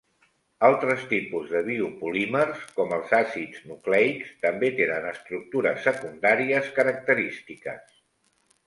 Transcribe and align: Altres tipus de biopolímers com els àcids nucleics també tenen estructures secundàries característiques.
Altres 0.69 1.03
tipus 1.11 1.51
de 1.51 1.61
biopolímers 1.67 2.63
com 2.79 2.97
els 2.97 3.13
àcids 3.19 3.61
nucleics 3.73 4.33
també 4.47 4.73
tenen 4.81 5.09
estructures 5.13 5.87
secundàries 5.91 6.75
característiques. 6.81 7.99